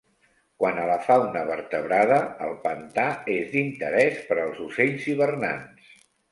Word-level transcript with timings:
Quant 0.61 0.79
a 0.83 0.87
la 0.91 0.95
fauna 1.07 1.43
vertebrada, 1.49 2.17
el 2.47 2.57
pantà 2.65 3.05
és 3.37 3.53
d'interès 3.53 4.21
per 4.33 4.41
als 4.49 4.67
ocells 4.69 5.09
hivernants. 5.15 5.97